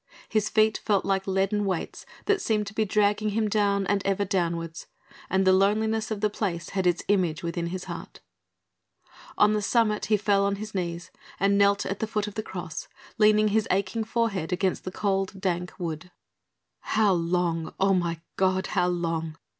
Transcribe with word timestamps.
His 0.29 0.49
feet 0.49 0.79
felt 0.79 1.05
like 1.05 1.27
leaden 1.27 1.63
weights 1.63 2.07
that 2.25 2.41
seemed 2.41 2.65
to 2.65 2.73
be 2.73 2.85
dragging 2.85 3.29
him 3.29 3.47
down 3.47 3.85
and 3.85 4.01
ever 4.03 4.25
downwards, 4.25 4.87
and 5.29 5.45
the 5.45 5.53
loneliness 5.53 6.09
of 6.09 6.21
the 6.21 6.29
place 6.31 6.69
had 6.69 6.87
its 6.87 7.03
image 7.07 7.43
within 7.43 7.67
his 7.67 7.83
heart. 7.83 8.19
On 9.37 9.53
the 9.53 9.61
summit 9.61 10.05
he 10.07 10.17
fell 10.17 10.43
on 10.43 10.55
his 10.55 10.73
knees 10.73 11.11
and 11.39 11.55
knelt 11.55 11.85
at 11.85 11.99
the 11.99 12.07
foot 12.07 12.25
of 12.25 12.33
the 12.33 12.41
Cross, 12.41 12.87
leaning 13.19 13.49
his 13.49 13.67
aching 13.69 14.03
forehead 14.03 14.51
against 14.51 14.85
the 14.85 14.91
cold, 14.91 15.39
dank 15.39 15.71
wood. 15.77 16.09
"How 16.79 17.13
long, 17.13 17.71
oh 17.79 17.93
my 17.93 18.21
God, 18.37 18.65
how 18.73 18.87
long?" 18.87 19.37